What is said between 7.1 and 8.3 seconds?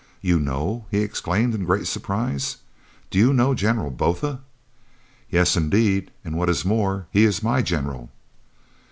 he is my General."